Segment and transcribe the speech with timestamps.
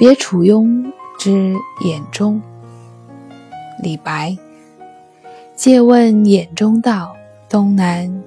[0.00, 2.40] 别处庸之眼中。
[3.82, 4.34] 李白。
[5.54, 7.14] 借问眼中道，
[7.50, 8.22] 东南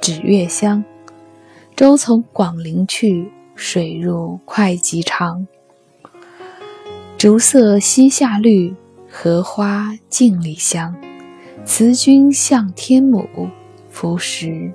[0.00, 0.82] 指月乡。
[1.76, 5.46] 舟从广陵去，水入会稽长。
[7.16, 8.74] 竹色西下绿，
[9.08, 10.96] 荷花镜里香。
[11.64, 13.28] 辞君向天母，
[13.88, 14.72] 赋诗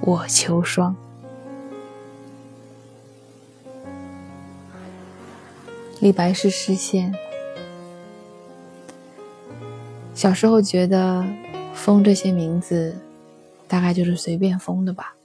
[0.00, 0.94] 我秋霜。
[6.06, 7.12] 李白是诗仙。
[10.14, 11.26] 小时候觉得
[11.74, 12.96] 封这些名字，
[13.66, 15.16] 大概就是随便封的吧，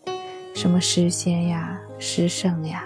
[0.56, 2.84] 什么诗仙呀、诗圣呀，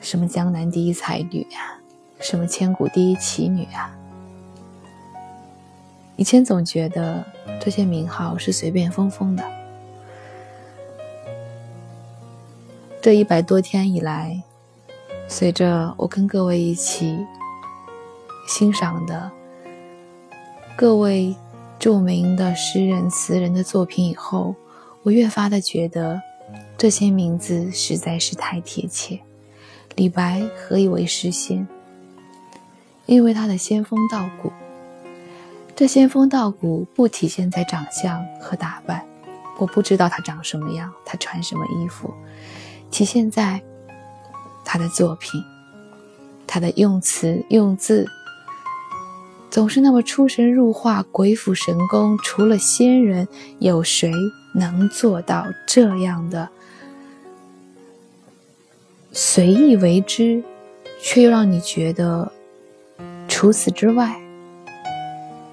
[0.00, 1.78] 什么江南第一才女呀，
[2.18, 3.96] 什么千古第一奇女啊。
[6.16, 7.24] 以前总觉得
[7.60, 9.44] 这些名号是随便封封的。
[13.00, 14.42] 这一百多天以来，
[15.36, 17.18] 随着我跟各位一起
[18.46, 19.28] 欣赏的
[20.76, 21.34] 各位
[21.76, 24.54] 著名的诗人词人的作品以后，
[25.02, 26.22] 我越发的觉得
[26.78, 29.18] 这些名字实在是太贴切。
[29.96, 31.66] 李白何以为诗仙？
[33.06, 34.52] 因为他的仙风道骨。
[35.74, 39.04] 这仙风道骨不体现在长相和打扮，
[39.58, 42.14] 我不知道他长什么样，他穿什么衣服，
[42.88, 43.60] 体现在
[44.64, 45.42] 他的作品，
[46.46, 48.06] 他的用词用字
[49.50, 52.18] 总是那么出神入化、鬼斧神工。
[52.18, 54.10] 除了仙人，有谁
[54.54, 56.48] 能做到这样的
[59.12, 60.42] 随意为之，
[61.00, 62.32] 却又让你觉得
[63.28, 64.20] 除此之外？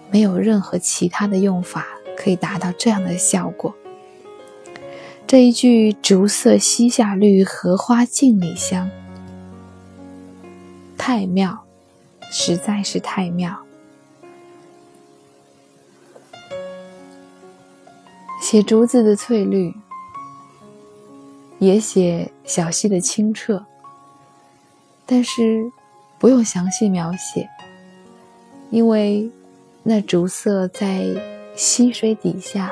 [0.10, 1.86] 没有任何其他的用法
[2.18, 3.74] 可以达到这样的效果。
[5.26, 8.90] 这一句“竹色西下绿，荷花镜里香”，
[11.04, 11.66] 太妙，
[12.32, 13.58] 实在是太妙。
[18.40, 19.74] 写竹子的翠绿，
[21.58, 23.66] 也写小溪的清澈，
[25.08, 25.72] 但是
[26.20, 27.50] 不用详细描写，
[28.70, 29.28] 因为。
[29.84, 31.08] 那竹色在
[31.56, 32.72] 溪水底下，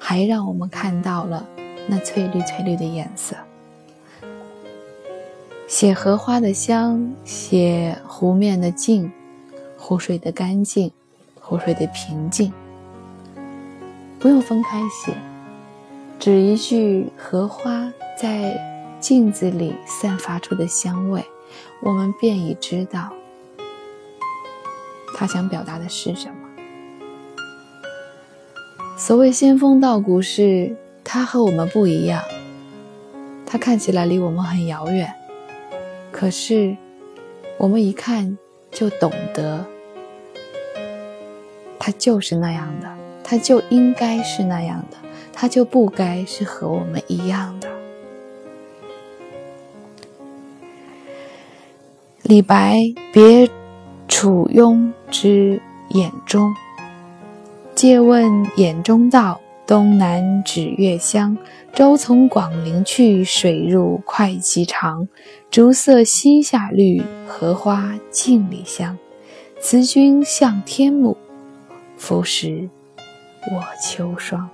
[0.00, 1.46] 还让我们看到了
[1.86, 3.36] 那翠绿翠绿的颜色。
[5.78, 9.12] 写荷花的香，写湖面的静，
[9.76, 10.90] 湖水的干净，
[11.38, 12.50] 湖水的平静，
[14.18, 15.12] 不用分开写，
[16.18, 18.58] 只一句荷花在
[19.00, 21.22] 镜子里散发出的香味，
[21.82, 23.12] 我们便已知道。
[25.14, 26.36] 他想表达的是什么？
[28.96, 32.22] 所谓仙风道骨，是他和我们不一样。
[33.44, 35.14] 他看起来离我们很遥远，
[36.18, 36.74] 可是
[37.58, 38.38] 我们一看
[38.70, 39.62] 就懂得，
[41.78, 42.88] 他就是那样的，
[43.22, 44.96] 他就应该是那样的，
[45.30, 47.68] 他就不该是和我们一样的。
[52.22, 52.80] 李白，
[53.12, 53.46] 别。
[54.08, 55.60] 楚庸之
[55.90, 56.54] 眼中，
[57.74, 61.36] 借问眼中道，东南指月乡。
[61.72, 65.08] 舟从广陵去，水入会稽长。
[65.50, 68.96] 竹色西下绿，荷花镜里香。
[69.60, 71.16] 辞君向天母，
[71.96, 72.68] 赋诗
[73.50, 74.48] 我秋霜。